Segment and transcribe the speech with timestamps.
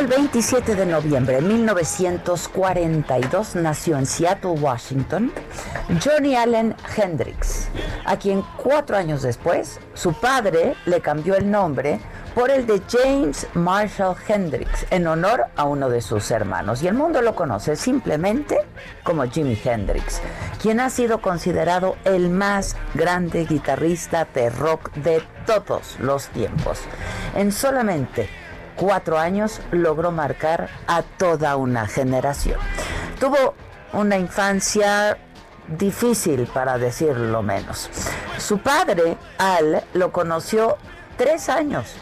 [0.00, 5.30] El 27 de noviembre de 1942 nació en Seattle, Washington,
[6.02, 7.68] Johnny Allen Hendrix,
[8.06, 12.00] a quien cuatro años después su padre le cambió el nombre
[12.34, 16.82] por el de James Marshall Hendrix en honor a uno de sus hermanos.
[16.82, 18.58] Y el mundo lo conoce simplemente
[19.04, 20.22] como Jimi Hendrix,
[20.62, 26.80] quien ha sido considerado el más grande guitarrista de rock de todos los tiempos.
[27.34, 28.30] En solamente
[28.80, 32.58] cuatro años logró marcar a toda una generación.
[33.20, 33.54] Tuvo
[33.92, 35.18] una infancia
[35.68, 37.90] difícil, para decirlo menos.
[38.38, 40.78] Su padre, Al, lo conoció
[41.18, 41.94] tres años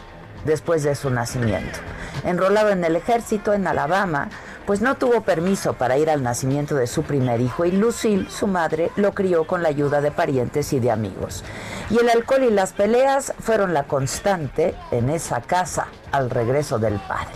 [0.45, 1.79] después de su nacimiento.
[2.23, 4.29] Enrolado en el ejército en Alabama,
[4.69, 8.45] pues no tuvo permiso para ir al nacimiento de su primer hijo y Lucille, su
[8.45, 11.43] madre, lo crió con la ayuda de parientes y de amigos.
[11.89, 16.99] Y el alcohol y las peleas fueron la constante en esa casa al regreso del
[16.99, 17.33] padre.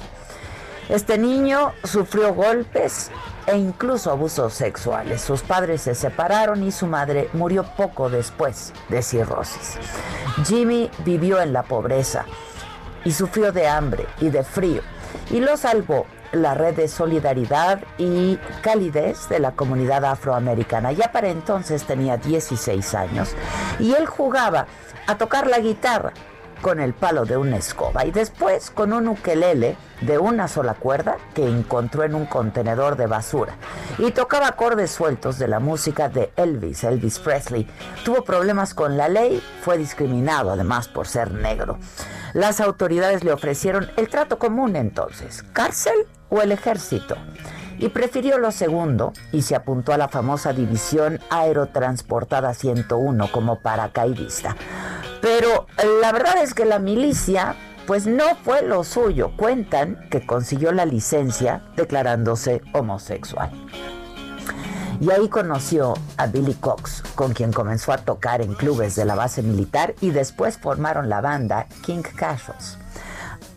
[0.89, 3.09] Este niño sufrió golpes
[3.47, 5.19] e incluso abusos sexuales.
[5.19, 9.79] Sus padres se separaron y su madre murió poco después de cirrosis.
[10.45, 12.25] Jimmy vivió en la pobreza
[13.03, 14.83] y sufrió de hambre y de frío
[15.31, 20.91] y lo salvó la red de solidaridad y calidez de la comunidad afroamericana.
[20.91, 23.35] Ya para entonces tenía 16 años
[23.79, 24.67] y él jugaba
[25.07, 26.13] a tocar la guitarra
[26.61, 31.17] con el palo de una escoba y después con un ukelele de una sola cuerda
[31.35, 33.55] que encontró en un contenedor de basura
[33.97, 37.67] y tocaba acordes sueltos de la música de Elvis, Elvis Presley.
[38.05, 41.79] Tuvo problemas con la ley, fue discriminado además por ser negro.
[42.33, 45.93] Las autoridades le ofrecieron el trato común entonces, cárcel
[46.29, 47.15] o el ejército.
[47.77, 54.55] Y prefirió lo segundo y se apuntó a la famosa división aerotransportada 101 como paracaidista.
[55.21, 55.67] Pero
[56.01, 57.55] la verdad es que la milicia
[57.85, 59.31] pues no fue lo suyo.
[59.35, 63.51] Cuentan que consiguió la licencia declarándose homosexual.
[64.99, 69.15] Y ahí conoció a Billy Cox, con quien comenzó a tocar en clubes de la
[69.15, 72.77] base militar y después formaron la banda King Casuals.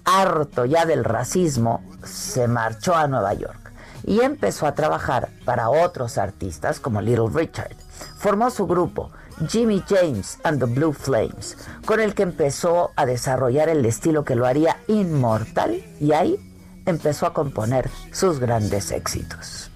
[0.04, 3.72] Harto ya del racismo, se marchó a Nueva York
[4.04, 7.76] y empezó a trabajar para otros artistas como Little Richard.
[8.16, 9.10] Formó su grupo
[9.48, 14.36] Jimmy James and the Blue Flames, con el que empezó a desarrollar el estilo que
[14.36, 16.38] lo haría inmortal y ahí
[16.86, 19.70] empezó a componer sus grandes éxitos.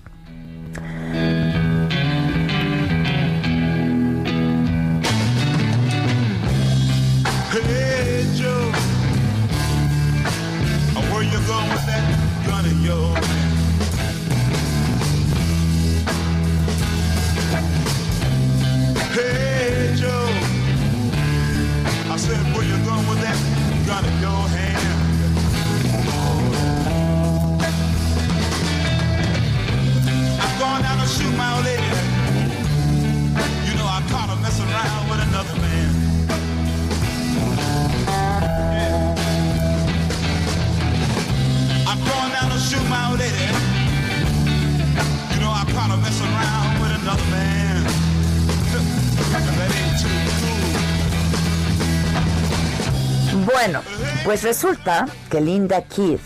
[53.53, 53.81] Bueno,
[54.25, 56.23] pues resulta que Linda Keith,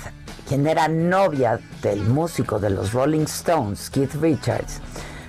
[0.46, 4.80] quien era novia del músico de los Rolling Stones, Keith Richards,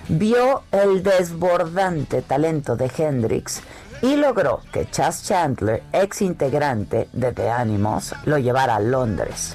[0.08, 3.62] vio el desbordante talento de Hendrix
[4.02, 9.54] y logró que Chas Chandler, ex integrante de The Animals, lo llevara a Londres.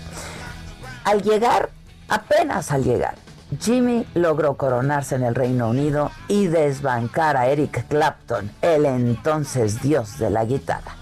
[1.03, 1.69] Al llegar,
[2.07, 3.15] apenas al llegar,
[3.59, 10.17] Jimmy logró coronarse en el Reino Unido y desbancar a Eric Clapton, el entonces dios
[10.17, 11.00] de la guitarra.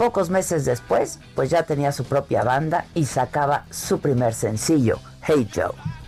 [0.00, 5.46] Pocos meses después, pues ya tenía su propia banda y sacaba su primer sencillo, Hey
[5.54, 5.99] Joe.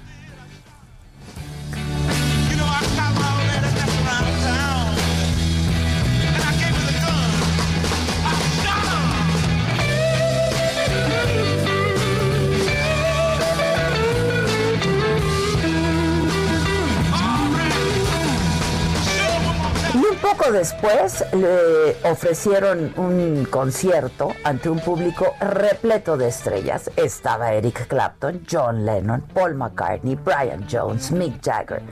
[20.52, 26.90] Después le ofrecieron un concierto ante un público repleto de estrellas.
[26.96, 31.82] Estaba Eric Clapton, John Lennon, Paul McCartney, Brian Jones, Mick Jagger.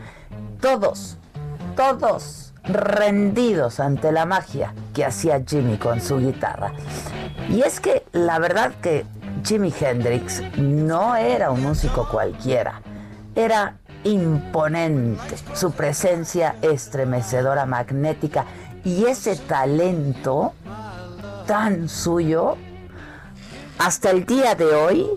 [0.60, 1.16] Todos,
[1.74, 6.72] todos rendidos ante la magia que hacía Jimmy con su guitarra.
[7.48, 9.04] Y es que la verdad que
[9.44, 12.82] Jimi Hendrix no era un músico cualquiera.
[13.34, 18.46] Era imponente, su presencia estremecedora, magnética
[18.84, 20.54] y ese talento
[21.46, 22.56] tan suyo,
[23.78, 25.10] hasta el día de hoy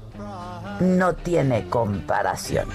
[0.79, 2.67] no tiene comparación.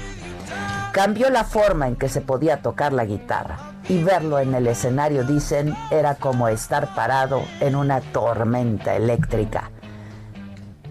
[0.92, 3.58] Cambió la forma en que se podía tocar la guitarra
[3.88, 9.70] y verlo en el escenario, dicen, era como estar parado en una tormenta eléctrica.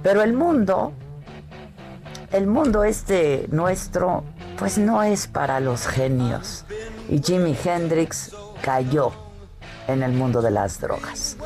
[0.02, 0.94] Pero el mundo,
[2.32, 4.24] el mundo este nuestro,
[4.58, 6.66] pues no es para los genios.
[7.10, 8.32] Y Jimi Hendrix
[8.62, 9.12] cayó
[9.88, 11.38] en el mundo de las drogas.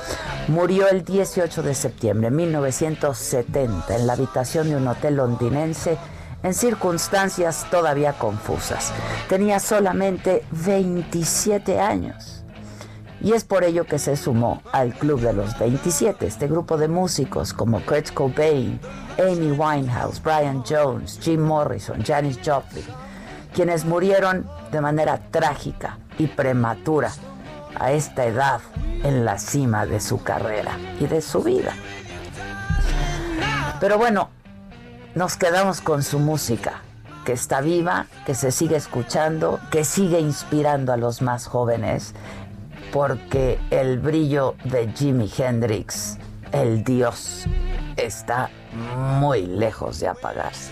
[0.47, 5.97] Murió el 18 de septiembre de 1970 en la habitación de un hotel londinense
[6.43, 8.91] en circunstancias todavía confusas.
[9.29, 12.40] Tenía solamente 27 años.
[13.23, 16.87] Y es por ello que se sumó al Club de los 27, este grupo de
[16.87, 18.79] músicos como Kurt Cobain,
[19.19, 22.85] Amy Winehouse, Brian Jones, Jim Morrison, Janis Joplin,
[23.53, 27.11] quienes murieron de manera trágica y prematura
[27.75, 28.59] a esta edad
[29.03, 31.73] en la cima de su carrera y de su vida.
[33.79, 34.29] Pero bueno,
[35.13, 36.81] nos quedamos con su música,
[37.25, 42.13] que está viva, que se sigue escuchando, que sigue inspirando a los más jóvenes,
[42.91, 46.17] porque el brillo de Jimi Hendrix,
[46.51, 47.45] el dios,
[47.97, 48.49] está
[48.97, 50.71] muy lejos de apagarse.